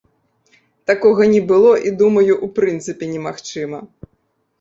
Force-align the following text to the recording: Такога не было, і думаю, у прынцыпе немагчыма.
Такога 0.91 1.27
не 1.33 1.41
было, 1.51 1.73
і 1.89 1.91
думаю, 1.99 2.37
у 2.47 2.49
прынцыпе 2.57 3.11
немагчыма. 3.13 3.83